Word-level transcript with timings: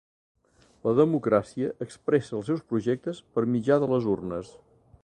La 0.87 0.93
democràcia 0.99 1.69
expressa 1.87 2.35
els 2.39 2.51
seus 2.53 2.65
projectes 2.73 3.21
per 3.37 3.47
mitjà 3.55 3.79
de 3.85 3.93
les 3.95 4.11
urnes. 4.17 4.53